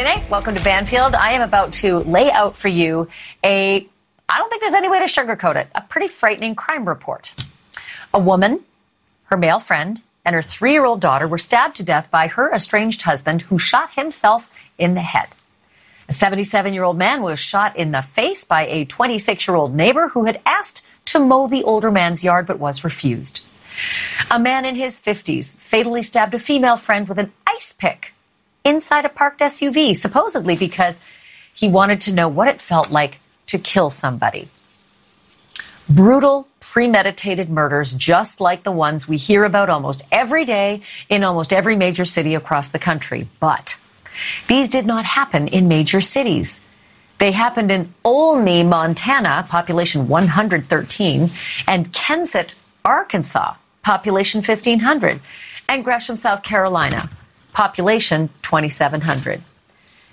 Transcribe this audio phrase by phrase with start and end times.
[0.00, 0.24] Friday.
[0.30, 1.16] Welcome to Banfield.
[1.16, 3.08] I am about to lay out for you
[3.42, 3.84] a,
[4.28, 7.34] I don't think there's any way to sugarcoat it, a pretty frightening crime report.
[8.14, 8.60] A woman,
[9.24, 12.54] her male friend, and her three year old daughter were stabbed to death by her
[12.54, 14.48] estranged husband who shot himself
[14.78, 15.30] in the head.
[16.08, 19.74] A 77 year old man was shot in the face by a 26 year old
[19.74, 23.44] neighbor who had asked to mow the older man's yard but was refused.
[24.30, 28.12] A man in his 50s fatally stabbed a female friend with an ice pick
[28.64, 31.00] inside a parked SUV, supposedly because
[31.54, 34.48] he wanted to know what it felt like to kill somebody.
[35.88, 41.52] Brutal, premeditated murders, just like the ones we hear about almost every day in almost
[41.52, 43.26] every major city across the country.
[43.40, 43.78] But
[44.48, 46.60] these did not happen in major cities.
[47.18, 51.30] They happened in Olney, Montana, population 113,
[51.66, 55.20] and Kensett, Arkansas, population 1,500,
[55.68, 57.10] and Gresham, South Carolina,
[57.52, 59.42] population 2,700.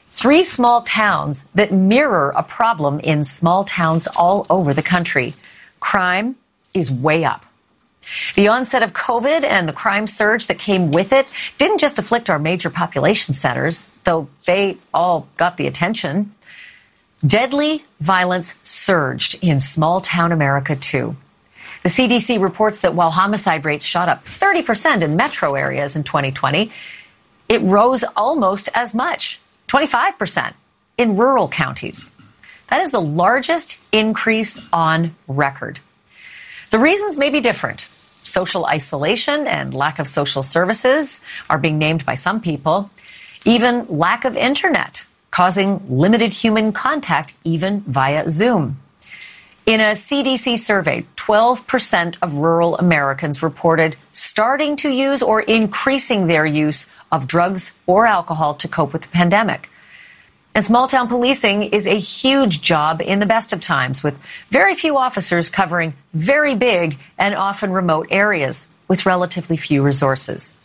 [0.08, 5.34] Three small towns that mirror a problem in small towns all over the country.
[5.80, 6.36] Crime
[6.74, 7.46] is way up.
[8.36, 12.30] The onset of COVID and the crime surge that came with it didn't just afflict
[12.30, 16.34] our major population centers, though they all got the attention.
[17.26, 21.16] Deadly violence surged in small town America, too.
[21.84, 26.72] The CDC reports that while homicide rates shot up 30% in metro areas in 2020,
[27.48, 30.54] it rose almost as much, 25%,
[30.98, 32.12] in rural counties.
[32.68, 35.80] That is the largest increase on record.
[36.72, 37.88] The reasons may be different.
[38.24, 42.90] Social isolation and lack of social services are being named by some people.
[43.46, 48.80] Even lack of internet, causing limited human contact, even via Zoom.
[49.68, 56.46] In a CDC survey, 12% of rural Americans reported starting to use or increasing their
[56.46, 59.70] use of drugs or alcohol to cope with the pandemic.
[60.54, 64.18] And small town policing is a huge job in the best of times, with
[64.50, 70.56] very few officers covering very big and often remote areas with relatively few resources.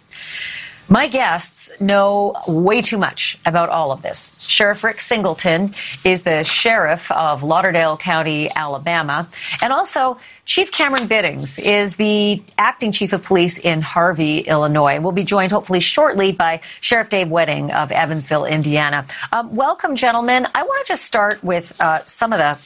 [0.92, 4.34] My guests know way too much about all of this.
[4.40, 5.70] Sheriff Rick Singleton
[6.02, 9.28] is the sheriff of Lauderdale County, Alabama,
[9.62, 14.98] and also Chief Cameron Biddings is the acting chief of police in Harvey, Illinois.
[14.98, 19.06] We'll be joined hopefully shortly by Sheriff Dave Wedding of Evansville, Indiana.
[19.30, 20.48] Um, welcome, gentlemen.
[20.56, 22.58] I want to just start with uh, some of the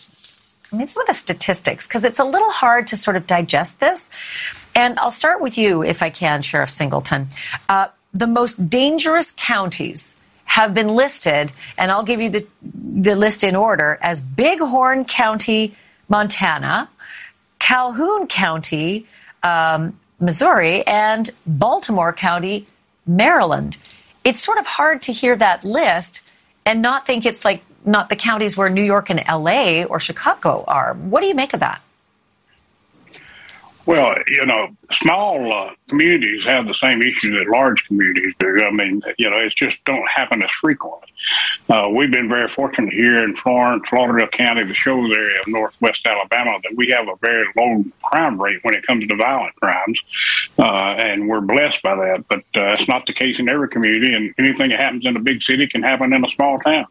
[0.72, 3.80] I mean, some of the statistics, because it's a little hard to sort of digest
[3.80, 4.10] this.
[4.74, 7.28] And I'll start with you, if I can, Sheriff Singleton.
[7.68, 13.42] Uh, the most dangerous counties have been listed, and I'll give you the, the list
[13.42, 15.74] in order as Bighorn County,
[16.08, 16.88] Montana,
[17.58, 19.06] Calhoun County,
[19.42, 22.66] um, Missouri, and Baltimore County,
[23.06, 23.78] Maryland.
[24.22, 26.22] It's sort of hard to hear that list
[26.64, 30.64] and not think it's like not the counties where New York and LA or Chicago
[30.66, 30.94] are.
[30.94, 31.82] What do you make of that?
[33.86, 38.64] Well, you know, small uh, communities have the same issues that large communities do.
[38.64, 41.08] I mean, you know, it just don't happen as frequently.
[41.68, 46.06] Uh, we've been very fortunate here in Florence, Lauderdale County, the Shoals area of northwest
[46.06, 50.00] Alabama, that we have a very low crime rate when it comes to violent crimes,
[50.58, 52.24] uh, and we're blessed by that.
[52.28, 55.20] But uh, it's not the case in every community, and anything that happens in a
[55.20, 56.86] big city can happen in a small town.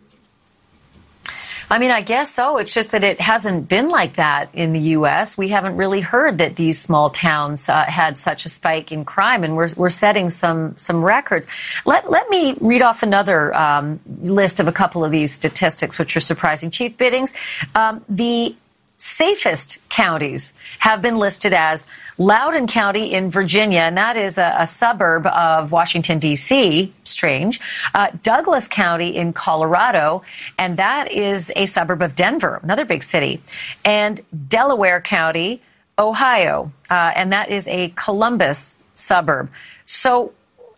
[1.69, 2.57] I mean, I guess so.
[2.57, 5.38] It's just that it hasn't been like that in the U.S.
[5.38, 9.44] We haven't really heard that these small towns uh, had such a spike in crime,
[9.44, 11.47] and we're, we're setting some some records.
[11.85, 16.16] Let let me read off another um, list of a couple of these statistics, which
[16.16, 16.72] are surprising.
[16.72, 17.34] Chief Biddings,
[17.75, 18.56] um, the
[19.03, 21.86] safest counties have been listed as
[22.18, 27.59] Loudoun County in Virginia, and that is a, a suburb of Washington, D.C., strange.
[27.94, 30.24] Uh, Douglas County in Colorado,
[30.58, 33.41] and that is a suburb of Denver, another big city.
[33.84, 35.62] And Delaware County,
[36.00, 39.49] Ohio, uh, and that is a Columbus suburb.
[39.85, 40.32] So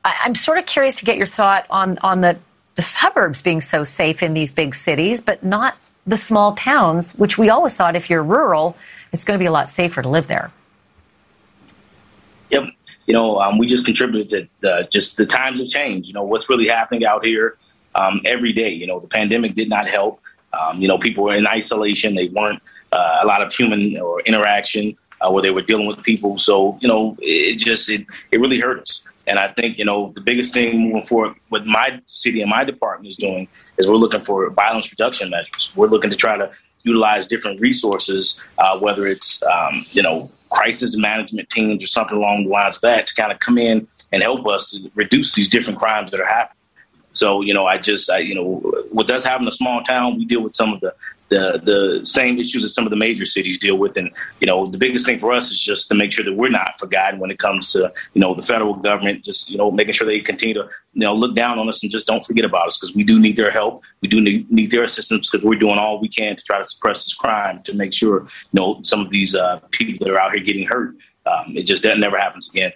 [0.04, 2.39] I, I'm sort of curious to get your thought on, on the,
[2.74, 7.38] the suburbs being so safe in these big cities, but not the small towns, which
[7.38, 8.78] we always thought if you're rural,
[9.12, 10.52] it's going to be a lot safer to live there.
[12.52, 12.69] Yep.
[13.07, 16.07] You know, um, we just contributed to the, just the times have changed.
[16.07, 17.57] You know, what's really happening out here
[17.96, 18.69] um, every day.
[18.69, 20.22] You know, the pandemic did not help.
[20.54, 22.16] Um, you know, people were in isolation.
[22.16, 22.62] They weren't
[22.92, 26.38] uh, a lot of human or interaction uh, where they were dealing with people.
[26.38, 29.04] So, you know, it just it, it really hurt us.
[29.27, 32.63] And I think, you know, the biggest thing moving forward, what my city and my
[32.63, 35.72] department is doing is we're looking for violence reduction measures.
[35.75, 36.51] We're looking to try to
[36.83, 42.44] utilize different resources, uh, whether it's, um, you know, crisis management teams or something along
[42.44, 45.80] the lines of that to kind of come in and help us reduce these different
[45.80, 46.56] crimes that are happening.
[47.13, 48.57] So, you know, I just, I, you know,
[48.92, 50.94] what does happen in a small town, we deal with some of the,
[51.30, 53.98] the the same issues that some of the major cities deal with.
[53.98, 56.50] And you know, the biggest thing for us is just to make sure that we're
[56.50, 59.24] not forgotten when it comes to you know the federal government.
[59.24, 61.92] Just you know, making sure they continue to you know look down on us and
[61.92, 63.83] just don't forget about us because we do need their help.
[64.01, 66.66] We do need, need their assistance because we're doing all we can to try to
[66.66, 68.21] suppress this crime to make sure
[68.51, 70.95] you know some of these uh, people that are out here getting hurt.
[71.25, 72.71] Um, it just that never happens again.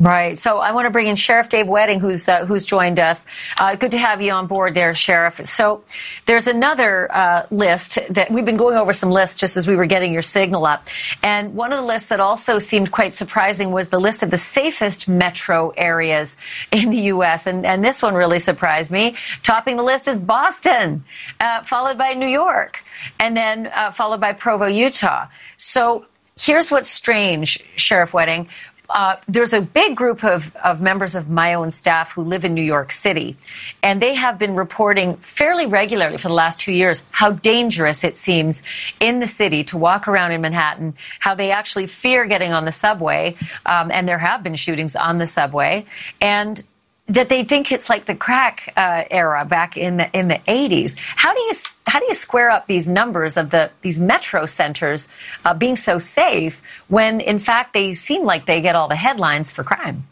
[0.00, 0.38] Right.
[0.38, 3.26] So I want to bring in Sheriff Dave Wedding, who's uh, who's joined us.
[3.58, 5.44] Uh, good to have you on board there, Sheriff.
[5.44, 5.84] So
[6.24, 9.84] there's another uh, list that we've been going over some lists just as we were
[9.84, 10.88] getting your signal up,
[11.22, 14.38] and one of the lists that also seemed quite surprising was the list of the
[14.38, 16.38] safest metro areas
[16.72, 17.46] in the U.S.
[17.46, 19.16] and and this one really surprised me.
[19.42, 21.04] Topping the list is Boston,
[21.40, 22.82] uh, followed by New York,
[23.18, 25.26] and then uh, followed by Provo, Utah.
[25.58, 26.06] So
[26.40, 28.48] here's what's strange, Sheriff Wedding.
[28.90, 32.54] Uh, there's a big group of, of members of my own staff who live in
[32.54, 33.36] New York City,
[33.82, 38.18] and they have been reporting fairly regularly for the last two years how dangerous it
[38.18, 38.62] seems
[38.98, 42.72] in the city to walk around in Manhattan, how they actually fear getting on the
[42.72, 45.86] subway, um, and there have been shootings on the subway,
[46.20, 46.62] and
[47.10, 50.94] that they think it's like the crack uh, era back in the in the 80s.
[50.96, 51.52] How do you
[51.86, 55.08] how do you square up these numbers of the these metro centers
[55.44, 59.50] uh, being so safe when in fact they seem like they get all the headlines
[59.50, 60.04] for crime?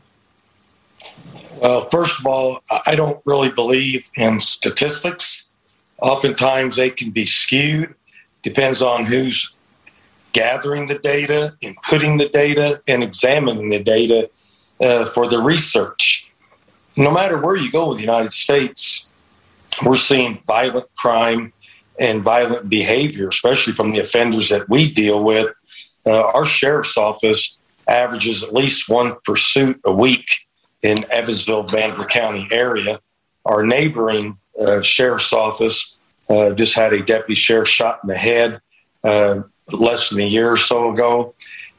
[1.61, 5.55] Well, first of all, I don't really believe in statistics.
[6.03, 7.95] Oftentimes they can be skewed.
[8.43, 9.53] Depends on who's
[10.33, 14.31] gathering the data, inputting the data, and examining the data
[14.81, 16.28] uh, for the research
[16.99, 19.11] no matter where you go in the United States,
[19.87, 21.53] we're seeing violent crime
[22.01, 25.55] and violent behavior, especially from the offenders that we deal with.
[26.07, 27.57] Uh, our sheriff's office
[27.89, 30.27] averages at least one pursuit a week
[30.83, 32.99] in Evansville, Vanderburgh County area.
[33.47, 35.97] Our neighboring uh, sheriff's office
[36.29, 38.61] uh, just had a deputy sheriff shot in the head
[39.05, 39.43] uh,
[39.73, 41.35] less than a year or so ago.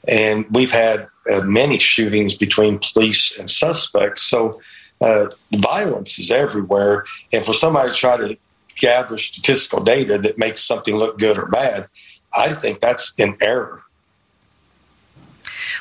[0.08, 4.24] And we've had uh, many shootings between police and suspects.
[4.24, 4.62] So
[5.02, 7.06] uh, violence is everywhere.
[7.32, 8.38] And for somebody to try to
[8.76, 11.88] gather statistical data that makes something look good or bad,
[12.36, 13.84] I think that's an error.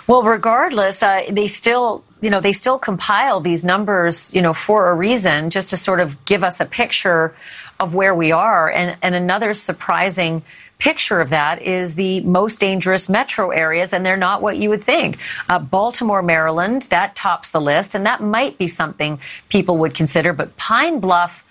[0.07, 4.91] Well, regardless, uh, they still, you know, they still compile these numbers, you know, for
[4.91, 7.35] a reason, just to sort of give us a picture
[7.79, 8.71] of where we are.
[8.71, 10.43] And, and another surprising
[10.79, 14.83] picture of that is the most dangerous metro areas, and they're not what you would
[14.83, 15.19] think.
[15.49, 20.33] Uh, Baltimore, Maryland, that tops the list, and that might be something people would consider.
[20.33, 21.45] But Pine Bluff,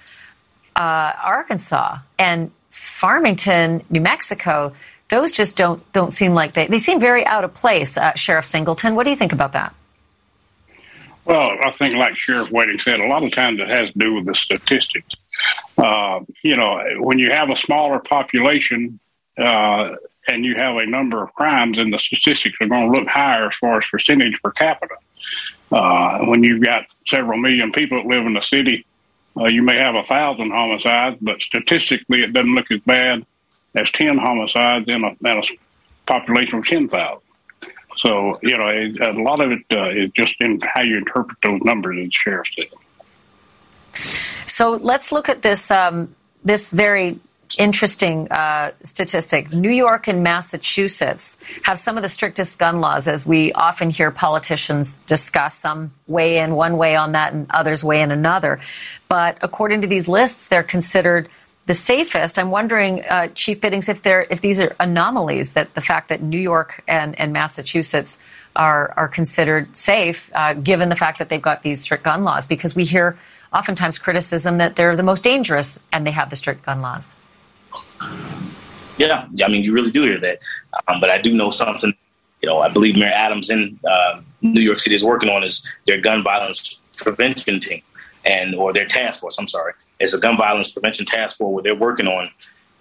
[0.76, 4.74] uh, Arkansas, and Farmington, New Mexico,
[5.10, 7.98] those just don't don't seem like they they seem very out of place.
[7.98, 9.74] Uh, Sheriff Singleton, what do you think about that?
[11.26, 14.16] Well, I think, like Sheriff Wedding said, a lot of times it has to do
[14.16, 15.14] with the statistics.
[15.78, 18.98] Uh, you know, when you have a smaller population,
[19.38, 19.95] uh,
[20.28, 23.50] and you have a number of crimes, and the statistics are going to look higher
[23.50, 24.95] as far as percentage per capita.
[25.72, 28.86] Uh, when you've got several million people that live in the city,
[29.38, 33.25] uh, you may have a thousand homicides, but statistically, it doesn't look as bad
[33.75, 35.44] as ten homicides in a, in a
[36.06, 37.22] population of ten thousand.
[37.98, 41.38] So you know, it, a lot of it uh, is just in how you interpret
[41.44, 42.68] those numbers, as the sheriff said.
[43.94, 47.19] So let's look at this um, this very
[47.57, 49.51] interesting uh, statistic.
[49.54, 54.11] New York and Massachusetts have some of the strictest gun laws, as we often hear
[54.11, 55.56] politicians discuss.
[55.56, 58.59] Some weigh in one way on that, and others weigh in another.
[59.07, 61.30] But according to these lists, they're considered
[61.68, 62.39] the safest.
[62.39, 66.39] I'm wondering, uh, Chief Biddings, if if these are anomalies that the fact that New
[66.39, 68.19] York and, and Massachusetts
[68.56, 72.47] are are considered safe, uh, given the fact that they've got these strict gun laws,
[72.47, 73.18] because we hear
[73.54, 77.16] oftentimes criticism that they're the most dangerous and they have the strict gun laws.
[78.97, 80.40] Yeah, I mean, you really do hear that.
[80.88, 81.94] Um, but I do know something.
[82.42, 85.68] You know, I believe Mayor Adams in uh, New York City is working on is
[85.86, 87.81] their gun violence prevention team,
[88.26, 89.38] and or their task force.
[89.40, 92.30] I'm sorry, it's a gun violence prevention task force where they're working on,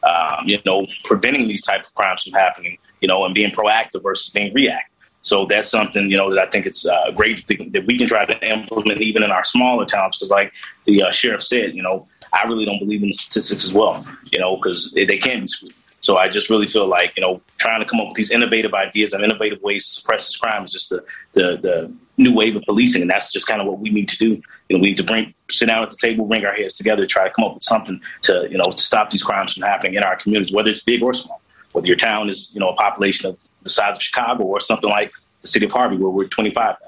[0.02, 2.78] um, you know, preventing these type of crimes from happening.
[3.00, 4.90] You know, and being proactive versus being reactive.
[5.20, 8.24] So that's something you know that I think it's uh, great that we can try
[8.24, 10.16] to implement even in our smaller towns.
[10.16, 10.52] Because, like
[10.84, 14.38] the uh, sheriff said, you know, I really don't believe in statistics as well, you
[14.38, 15.72] know, because they, can be skewed.
[16.00, 18.74] So I just really feel like, you know, trying to come up with these innovative
[18.74, 22.54] ideas and innovative ways to suppress this crime is just the, the, the new wave
[22.54, 23.02] of policing.
[23.02, 24.40] And that's just kind of what we need to do.
[24.68, 27.06] You know, we need to bring, sit down at the table, bring our heads together,
[27.06, 29.94] try to come up with something to, you know, to stop these crimes from happening
[29.94, 31.40] in our communities, whether it's big or small.
[31.72, 34.88] Whether your town is, you know, a population of the size of Chicago or something
[34.88, 36.85] like the city of Harvey where we're 25,000.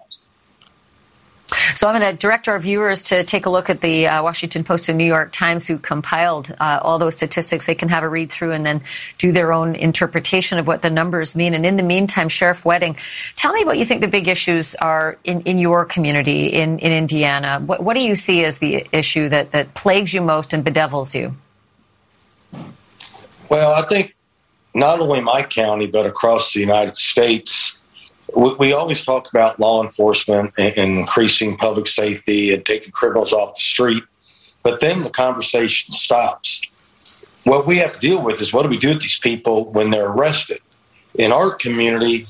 [1.78, 4.64] So I'm going to direct our viewers to take a look at the uh, Washington
[4.64, 7.66] Post and New York Times, who compiled uh, all those statistics.
[7.66, 8.82] They can have a read through and then
[9.16, 11.54] do their own interpretation of what the numbers mean.
[11.54, 12.96] And in the meantime, Sheriff Wedding,
[13.36, 16.90] tell me what you think the big issues are in, in your community in, in
[16.90, 17.62] Indiana.
[17.64, 21.14] What, what do you see as the issue that, that plagues you most and bedevils
[21.14, 21.36] you?
[23.48, 24.16] Well, I think
[24.74, 27.77] not only my county, but across the United States,
[28.36, 33.54] we, we always talk about law enforcement and, increasing public safety and taking criminals off
[33.54, 34.04] the street.
[34.62, 36.62] But then the conversation stops.
[37.44, 39.90] What we have to deal with is what do we do with these people when
[39.90, 40.60] they're arrested?
[41.14, 42.26] In our community,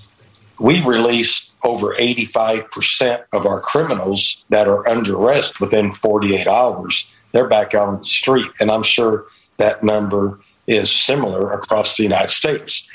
[0.61, 7.13] we release over 85% of our criminals that are under arrest within 48 hours.
[7.33, 8.47] They're back out on the street.
[8.61, 9.27] And I'm sure
[9.57, 10.39] that number
[10.69, 12.89] is similar across the United States.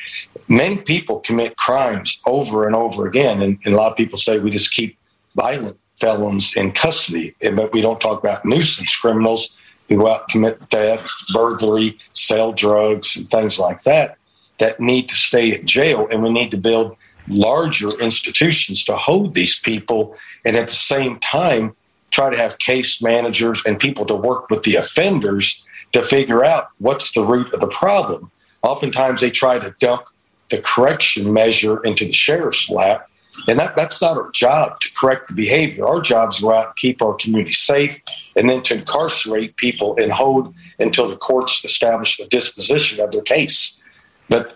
[0.47, 4.39] Many people commit crimes over and over again, and, and, a lot of people say
[4.39, 4.97] we just keep
[5.35, 10.29] violent felons in custody, but we don't talk about nuisance criminals who go out and
[10.29, 14.17] commit theft, burglary, sell drugs, and things like that
[14.59, 16.95] that need to stay in jail, and we need to build
[17.27, 20.15] larger institutions to hold these people,
[20.45, 21.75] and at the same time
[22.11, 26.69] try to have case managers and people to work with the offenders to figure out
[26.79, 28.29] what's the root of the problem.
[28.61, 30.03] Oftentimes, they try to dump
[30.49, 33.09] the correction measure into the sheriff's lap,
[33.47, 35.87] and that, that's not our job to correct the behavior.
[35.87, 37.99] Our job is to go out and keep our community safe
[38.35, 43.21] and then to incarcerate people and hold until the courts establish the disposition of their
[43.23, 43.81] case.
[44.29, 44.55] But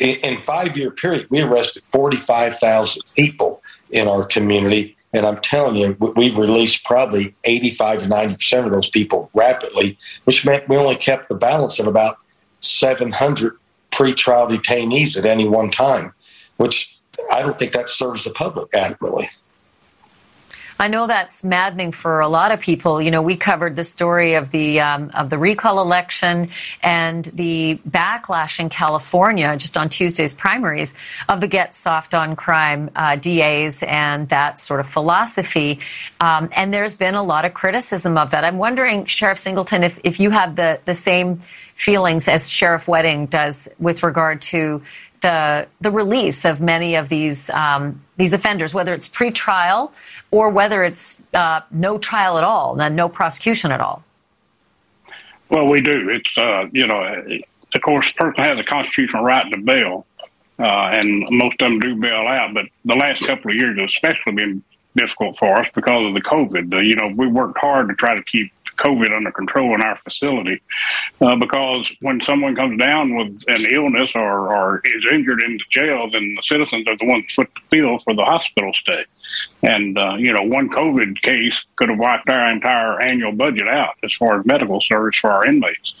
[0.00, 5.96] in, five year period, we arrested 45,000 people in our community and I'm telling you,
[6.14, 11.28] we've released probably 85 to 90% of those people rapidly, which meant we only kept
[11.28, 12.16] the balance of about
[12.60, 13.56] 700
[13.90, 16.14] pretrial detainees at any one time,
[16.58, 16.98] which
[17.32, 19.30] I don't think that serves the public adequately.
[20.80, 23.02] I know that's maddening for a lot of people.
[23.02, 26.48] You know, we covered the story of the um, of the recall election
[26.82, 30.94] and the backlash in California just on Tuesday's primaries
[31.28, 35.80] of the get soft on crime uh, DAs and that sort of philosophy.
[36.18, 38.42] Um, and there's been a lot of criticism of that.
[38.42, 41.42] I'm wondering, Sheriff Singleton, if, if you have the, the same
[41.74, 44.82] feelings as Sheriff Wedding does with regard to
[45.20, 49.92] the the release of many of these um, these offenders, whether it's pre-trial
[50.30, 54.04] or whether it's uh, no trial at all, no prosecution at all?
[55.48, 56.08] Well, we do.
[56.10, 57.02] It's uh, you know,
[57.74, 60.06] of course, the person has a constitutional right to bail,
[60.58, 62.54] uh, and most of them do bail out.
[62.54, 64.62] But the last couple of years, have especially been
[64.96, 66.86] difficult for us because of the COVID.
[66.86, 70.60] you know, we worked hard to try to keep COVID under control in our facility
[71.20, 75.64] uh, because when someone comes down with an illness or, or is injured in the
[75.70, 79.04] jail, then the citizens are the ones foot the bill for the hospital stay.
[79.62, 83.94] And, uh, you know, one COVID case could have wiped our entire annual budget out
[84.02, 85.94] as far as medical service for our inmates.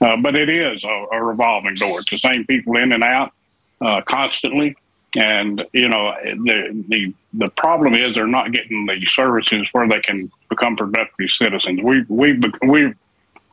[0.00, 2.00] Uh, but it is a, a, revolving door.
[2.00, 3.32] It's the same people in and out
[3.80, 4.76] uh, constantly.
[5.16, 10.00] And you know the the the problem is they're not getting the services where they
[10.00, 11.80] can become productive citizens.
[11.82, 12.94] We we we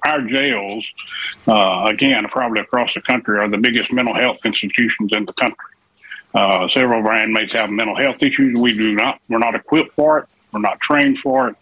[0.03, 0.85] our jails
[1.47, 5.65] uh, again probably across the country are the biggest mental health institutions in the country.
[6.33, 8.57] Uh, several of our inmates have mental health issues.
[8.57, 9.19] We do not.
[9.29, 10.33] We're not equipped for it.
[10.53, 11.55] We're not trained for it.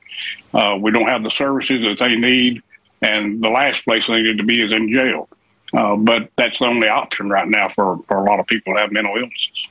[0.54, 2.62] Uh, we don't have the services that they need.
[3.02, 5.30] And the last place they need to be is in jail.
[5.74, 8.82] Uh, but that's the only option right now for, for a lot of people that
[8.82, 9.68] have mental illnesses.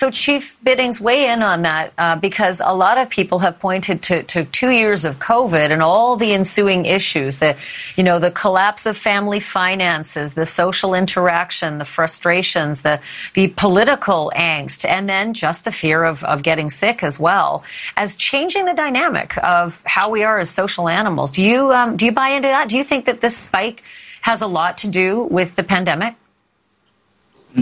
[0.00, 4.00] So, Chief Biddings, weigh in on that uh, because a lot of people have pointed
[4.04, 7.58] to, to, two years of COVID and all the ensuing issues that,
[7.96, 12.98] you know, the collapse of family finances, the social interaction, the frustrations, the,
[13.34, 17.62] the political angst, and then just the fear of, of getting sick as well
[17.98, 21.30] as changing the dynamic of how we are as social animals.
[21.30, 22.70] Do you, um, do you buy into that?
[22.70, 23.82] Do you think that this spike
[24.22, 26.14] has a lot to do with the pandemic?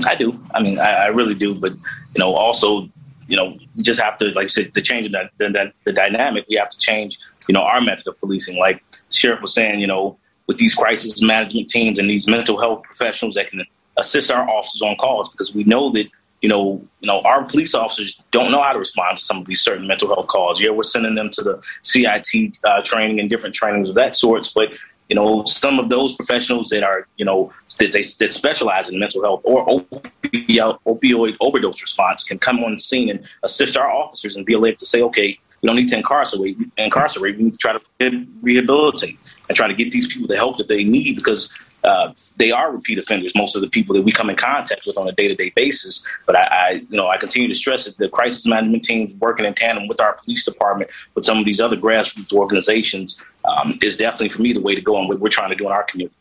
[0.05, 0.39] I do.
[0.55, 1.55] I mean, I, I really do.
[1.55, 2.89] But you know, also,
[3.27, 6.47] you know, you just have to, like you said, to change the, the, the dynamic.
[6.49, 7.19] We have to change,
[7.49, 8.59] you know, our method of policing.
[8.59, 12.83] Like Sheriff was saying, you know, with these crisis management teams and these mental health
[12.85, 13.65] professionals that can
[13.99, 16.07] assist our officers on calls, because we know that
[16.41, 19.47] you know, you know, our police officers don't know how to respond to some of
[19.47, 20.61] these certain mental health calls.
[20.61, 24.53] Yeah, we're sending them to the CIT uh, training and different trainings of that sorts,
[24.53, 24.69] but
[25.09, 28.99] you know, some of those professionals that are, you know, that they that specialize in
[28.99, 33.91] mental health or opioid, opioid overdose response can come on the scene and assist our
[33.91, 36.57] officers and be able to say, okay, we don't need to incarcerate.
[36.77, 37.37] Incarcerate.
[37.37, 39.19] We need to try to rehabilitate
[39.49, 41.53] and try to get these people the help that they need because
[41.85, 43.33] uh, they are repeat offenders.
[43.35, 45.51] Most of the people that we come in contact with on a day to day
[45.55, 46.05] basis.
[46.27, 49.47] But I, I, you know, I continue to stress that the crisis management team working
[49.47, 53.97] in tandem with our police department, with some of these other grassroots organizations, um, is
[53.97, 55.85] definitely for me the way to go and what we're trying to do in our
[55.85, 56.15] community.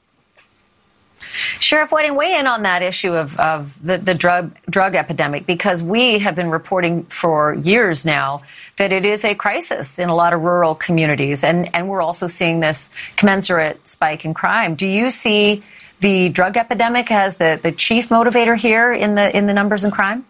[1.59, 5.81] Sheriff Whiting, weigh in on that issue of, of the, the drug drug epidemic because
[5.83, 8.41] we have been reporting for years now
[8.77, 12.27] that it is a crisis in a lot of rural communities, and, and we're also
[12.27, 14.75] seeing this commensurate spike in crime.
[14.75, 15.63] Do you see
[15.99, 19.91] the drug epidemic as the, the chief motivator here in the in the numbers in
[19.91, 20.25] crime?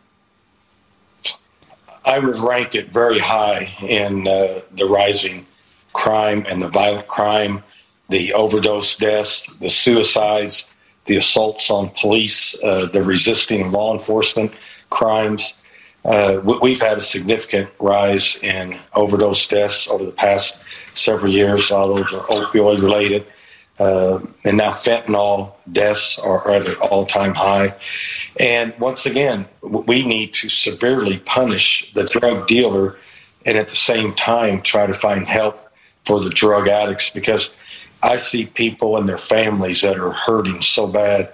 [2.06, 5.46] I would rank it very high in uh, the rising
[5.92, 7.64] crime and the violent crime,
[8.08, 10.74] the overdose deaths, the suicides,
[11.08, 14.52] the assaults on police, uh, the resisting law enforcement
[14.90, 15.62] crimes.
[16.06, 20.64] Uh, we've had a significant rise in overdose deaths over the past
[20.96, 21.72] several years.
[21.72, 23.26] All those are opioid related.
[23.80, 27.76] Uh, and now fentanyl deaths are at an all time high.
[28.40, 32.98] And once again, we need to severely punish the drug dealer
[33.46, 35.72] and at the same time try to find help
[36.06, 37.54] for the drug addicts because
[38.04, 41.32] I see people and their families that are hurting so bad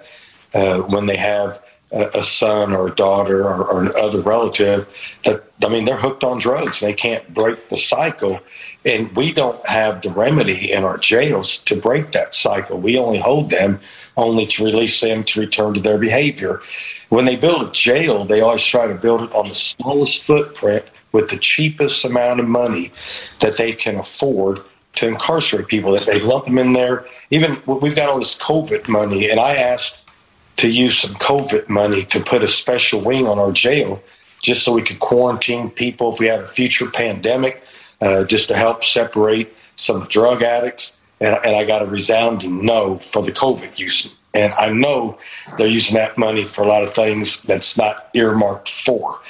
[0.54, 4.86] uh, when they have a, a, son or a daughter or, or other relative
[5.24, 6.80] that I mean they're hooked on drugs.
[6.80, 8.40] They can't break the cycle,
[8.84, 12.80] and we don't have the remedy in our jails to break that cycle.
[12.80, 13.80] We only hold them
[14.16, 16.60] only to release them to return to their behavior.
[17.08, 20.84] When they build a jail, they always try to build it on the smallest footprint
[21.12, 22.92] with the cheapest amount of money
[23.40, 24.62] that they can afford
[24.96, 25.92] to incarcerate people.
[25.92, 27.06] That they lump them in there.
[27.30, 30.12] Even we've got all this COVID money, and I asked
[30.56, 34.02] to use some COVID money to put a special wing on our jail,
[34.42, 37.64] just so we could quarantine people if we had a future pandemic,
[38.00, 40.96] uh, just to help separate some drug addicts.
[41.20, 44.16] And, and I got a resounding no for the COVID use.
[44.34, 45.16] And I know
[45.56, 49.20] they're using that money for a lot of things that's not earmarked for.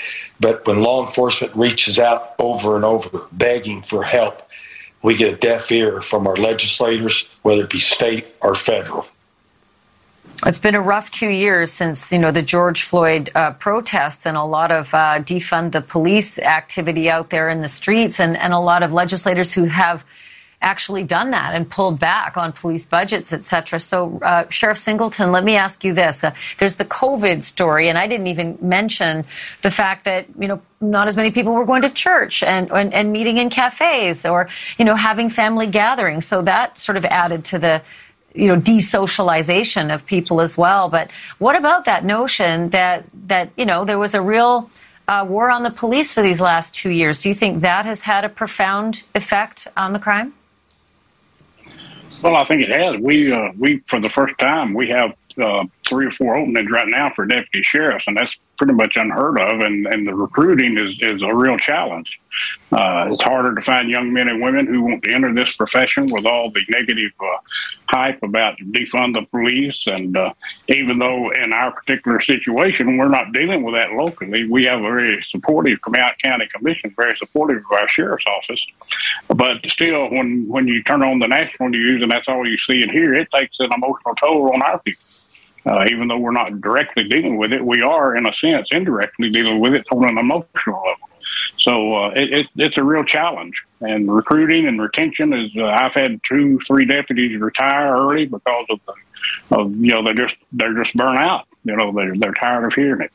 [0.41, 4.43] But when law enforcement reaches out over and over begging for help,
[5.05, 9.07] we get a deaf ear from our legislators, whether it be state or federal.
[10.47, 14.37] It's been a rough two years since you know the George Floyd uh, protests and
[14.37, 18.55] a lot of uh, defund the police activity out there in the streets, and, and
[18.55, 20.05] a lot of legislators who have
[20.65, 23.79] actually done that and pulled back on police budgets, et cetera.
[23.79, 26.25] So, uh, Sheriff Singleton, let me ask you this.
[26.25, 29.25] Uh, there's the COVID story, and I didn't even mention
[29.63, 32.93] the fact that, you know, not as many people were going to church and, and,
[32.93, 34.49] and meeting in cafes or,
[34.79, 36.27] you know, having family gatherings.
[36.27, 37.83] So that sort of added to the,
[38.35, 40.89] you know, desocialization of people as well.
[40.89, 44.71] But what about that notion that, that, you know, there was a real,
[45.07, 47.21] uh, war on the police for these last two years.
[47.23, 50.33] Do you think that has had a profound effect on the crime?
[52.25, 52.99] Well, I think it has.
[53.03, 56.89] We uh, we for the first time we have uh, three or four openings right
[56.89, 59.61] now for deputy sheriffs, and that's pretty much unheard of.
[59.61, 62.21] And, and the recruiting is, is a real challenge.
[62.73, 66.07] Uh, it's harder to find young men and women who want to enter this profession
[66.11, 67.37] with all the negative uh,
[67.89, 69.85] hype about defund the police.
[69.87, 70.33] And uh,
[70.69, 74.83] even though in our particular situation we're not dealing with that locally, we have a
[74.83, 75.79] very supportive
[76.23, 78.65] County Commission, very supportive of our sheriff's office.
[79.29, 82.83] But still, when when you turn on the national news and that's all you see
[82.83, 85.03] and hear, it takes an emotional toll on our people.
[85.67, 89.31] Uh, even though we're not directly dealing with it, we are, in a sense, indirectly
[89.31, 91.09] dealing with it on an emotional level.
[91.59, 93.55] So uh, it, it, it's a real challenge.
[93.81, 95.51] And recruiting and retention is.
[95.57, 100.15] Uh, I've had two, three deputies retire early because of the, of you know they're
[100.15, 101.47] just they're just burnt out.
[101.65, 103.13] You know they're they're tired of hearing it.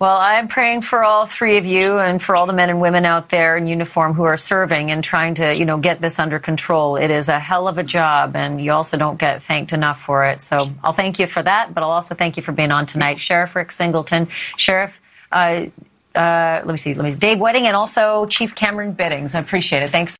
[0.00, 3.04] Well, I'm praying for all three of you and for all the men and women
[3.04, 6.38] out there in uniform who are serving and trying to, you know, get this under
[6.38, 6.96] control.
[6.96, 10.24] It is a hell of a job, and you also don't get thanked enough for
[10.24, 10.40] it.
[10.40, 13.20] So I'll thank you for that, but I'll also thank you for being on tonight,
[13.20, 14.98] Sheriff Rick Singleton, Sheriff.
[15.30, 15.66] Uh,
[16.14, 19.34] uh, let me see, let me see, Dave Whiting, and also Chief Cameron Biddings.
[19.34, 19.90] I appreciate it.
[19.90, 20.16] Thanks.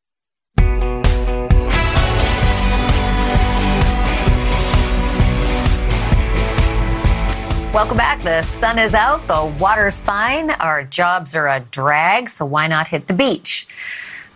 [7.73, 8.21] Welcome back.
[8.25, 12.89] The sun is out, the water's fine, our jobs are a drag, so why not
[12.89, 13.69] hit the beach?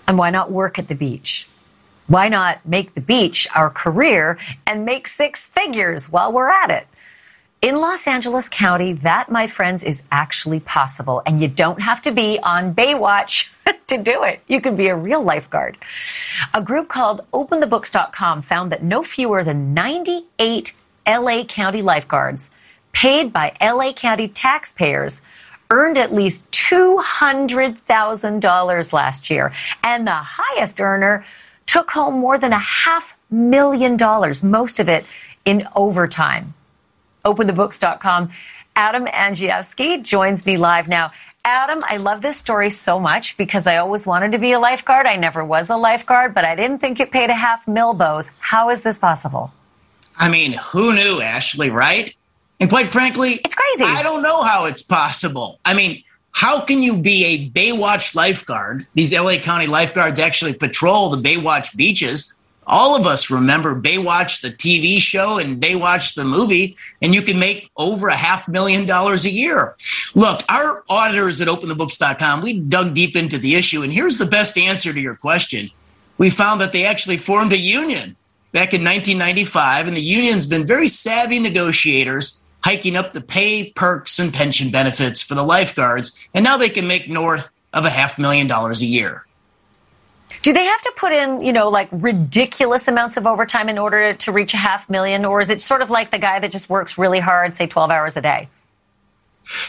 [0.06, 1.48] And why not work at the beach?
[2.06, 6.86] Why not make the beach our career and make six figures while we're at it?
[7.60, 11.20] In Los Angeles County, that, my friends, is actually possible.
[11.26, 13.48] And you don't have to be on Baywatch
[13.88, 14.42] to do it.
[14.46, 15.76] You can be a real lifeguard.
[16.54, 20.72] A group called OpenTheBooks.com found that no fewer than 98
[21.04, 22.52] LA County lifeguards
[22.94, 25.20] paid by LA County taxpayers
[25.70, 29.52] earned at least $200,000 last year.
[29.82, 31.26] And the highest earner
[31.66, 35.04] took home more than a half million dollars, most of it
[35.44, 36.54] in overtime.
[37.24, 38.30] OpenTheBooks.com.
[38.76, 41.12] Adam Andrzejewski joins me live now.
[41.44, 45.06] Adam, I love this story so much because I always wanted to be a lifeguard.
[45.06, 48.30] I never was a lifeguard, but I didn't think it paid a half mil bows.
[48.38, 49.52] How is this possible?
[50.16, 52.14] I mean, who knew, Ashleigh, right?
[52.60, 53.84] And quite frankly, it's crazy.
[53.84, 55.58] I don't know how it's possible.
[55.64, 56.02] I mean,
[56.34, 58.86] how can you be a Baywatch lifeguard?
[58.94, 62.36] These LA County lifeguards actually patrol the Baywatch beaches.
[62.66, 67.38] All of us remember Baywatch, the TV show, and Baywatch, the movie, and you can
[67.38, 69.76] make over a half million dollars a year.
[70.14, 74.56] Look, our auditors at openthebooks.com, we dug deep into the issue, and here's the best
[74.56, 75.70] answer to your question.
[76.16, 78.16] We found that they actually formed a union
[78.52, 84.18] back in 1995, and the union's been very savvy negotiators hiking up the pay, perks,
[84.18, 88.18] and pension benefits for the lifeguards, and now they can make north of a half
[88.18, 89.26] million dollars a year.
[90.40, 94.14] Do they have to put in, you know, like ridiculous amounts of overtime in order
[94.14, 96.70] to reach a half million, or is it sort of like the guy that just
[96.70, 98.48] works really hard, say 12 hours a day?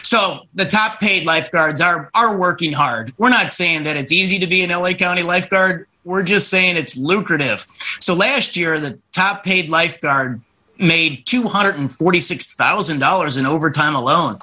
[0.02, 3.12] So the top paid lifeguards are are working hard.
[3.18, 5.86] We're not saying that it's easy to be an LA County lifeguard.
[6.04, 7.66] We're just saying it's lucrative.
[8.00, 10.40] So last year, the top paid lifeguard
[10.78, 14.38] made $246,000 in overtime alone.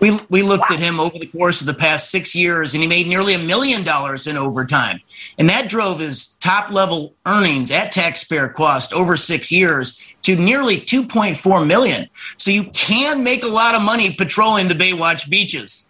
[0.00, 0.76] We, we looked wow.
[0.76, 3.38] at him over the course of the past six years, and he made nearly a
[3.38, 5.00] million dollars in overtime.
[5.38, 10.78] And that drove his top level earnings at taxpayer cost over six years to nearly
[10.78, 12.08] 2.4 million.
[12.36, 15.88] So you can make a lot of money patrolling the Baywatch beaches.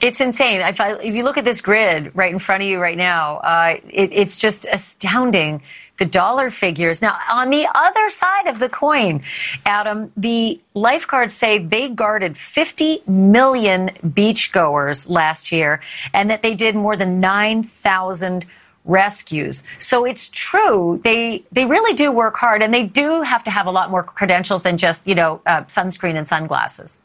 [0.00, 0.60] It's insane.
[0.60, 3.38] If, I, if you look at this grid right in front of you right now,
[3.38, 5.62] uh, it, it's just astounding
[5.98, 7.02] the dollar figures.
[7.02, 9.22] Now, on the other side of the coin,
[9.66, 15.80] Adam, the lifeguards say they guarded 50 million beachgoers last year
[16.14, 18.46] and that they did more than 9,000
[18.84, 19.62] rescues.
[19.78, 21.00] So it's true.
[21.04, 24.02] They they really do work hard, and they do have to have a lot more
[24.02, 26.98] credentials than just you know uh, sunscreen and sunglasses.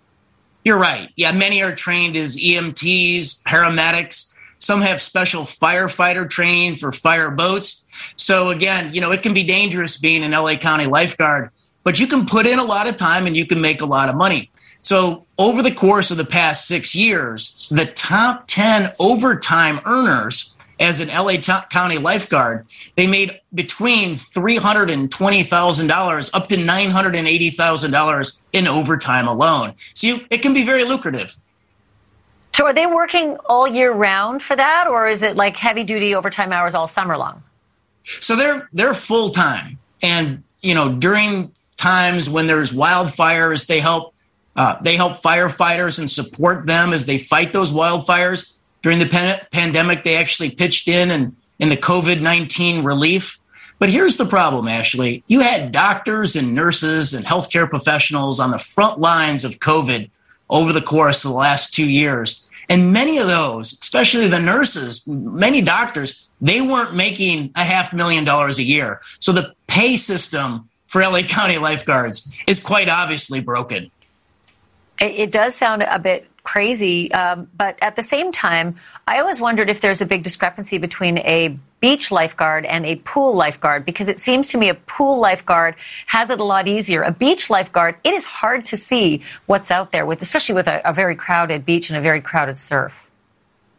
[0.64, 1.10] You're right.
[1.18, 4.33] Yeah, many are trained as EMTs, paramedics.
[4.64, 7.86] Some have special firefighter training for fire boats.
[8.16, 11.50] So again, you know, it can be dangerous being an LA County lifeguard,
[11.84, 14.08] but you can put in a lot of time and you can make a lot
[14.08, 14.52] of money.
[14.80, 21.02] So over the course of the past six years, the top 10 overtime earners as
[21.02, 21.36] an LA
[21.70, 29.74] County lifeguard, they made between $320,000 up to $980,000 in overtime alone.
[29.94, 31.38] So you, it can be very lucrative.
[32.56, 36.14] So are they working all year round for that, or is it like heavy duty
[36.14, 37.44] overtime hours all summer long?
[38.20, 44.14] So they're they're full time, and you know during times when there's wildfires, they help
[44.56, 48.54] uh, they help firefighters and support them as they fight those wildfires.
[48.84, 53.40] During the pan- pandemic, they actually pitched in and in the COVID nineteen relief.
[53.80, 55.24] But here's the problem, Ashleigh.
[55.28, 60.10] You had doctors and nurses and healthcare professionals on the front lines of COVID
[60.50, 62.43] over the course of the last two years.
[62.70, 68.26] And many of those, especially the nurses, many doctors, they weren't making a half million
[68.26, 69.02] dollars a year.
[69.20, 73.92] So the pay system for LA County lifeguards is quite obviously broken.
[75.00, 78.76] It, does sound a bit crazy, um, but at the same time,
[79.08, 83.36] I always wondered if there's a big discrepancy between a beach lifeguard and a pool
[83.36, 87.04] lifeguard because it seems to me a pool lifeguard has it a lot easier.
[87.04, 90.82] A beach lifeguard, it is hard to see what's out there with, especially with a,
[90.90, 93.12] a very crowded beach and a very crowded surf.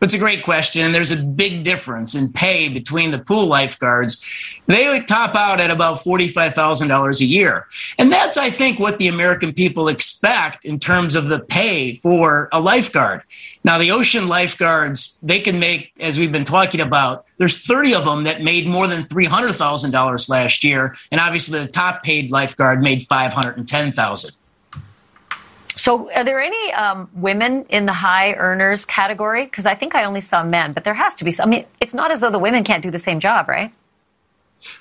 [0.03, 4.23] It's a great question, and there's a big difference in pay between the pool lifeguards.
[4.67, 7.69] They would top out at about $45,000 a year.
[7.99, 12.51] And that's, I think, what the American people expect in terms of the pay for
[12.53, 13.23] a lifeguard.
[13.65, 18.05] Now, the ocean lifeguards, they can make, as we've been talking about, there's 30 of
[18.05, 20.97] them that made more than $300,000 last year.
[21.11, 24.33] And obviously, the top paid lifeguard made 510000
[25.77, 29.45] so, are there any um, women in the high earners category?
[29.45, 31.31] Because I think I only saw men, but there has to be.
[31.31, 31.49] Some.
[31.49, 33.71] I mean, it's not as though the women can't do the same job, right?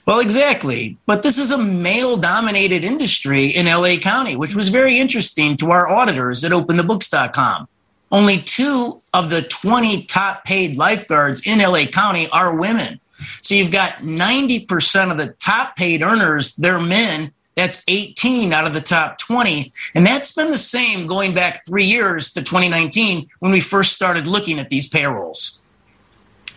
[0.05, 0.97] Well, exactly.
[1.05, 5.71] But this is a male dominated industry in LA County, which was very interesting to
[5.71, 7.67] our auditors at openthebooks.com.
[8.13, 12.99] Only two of the 20 top paid lifeguards in LA County are women.
[13.41, 18.73] So you've got 90% of the top paid earners, they're men, that's 18 out of
[18.73, 19.73] the top 20.
[19.95, 24.27] And that's been the same going back three years to 2019 when we first started
[24.27, 25.59] looking at these payrolls.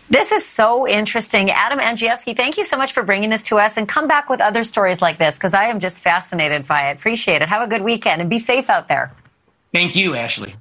[0.09, 1.51] This is so interesting.
[1.51, 4.41] Adam Andrzejewski, thank you so much for bringing this to us and come back with
[4.41, 6.97] other stories like this because I am just fascinated by it.
[6.97, 7.49] Appreciate it.
[7.49, 9.11] Have a good weekend and be safe out there.
[9.73, 10.55] Thank you, Ashleigh.